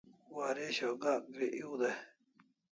[0.35, 1.97] Waresho Gak gri ew dai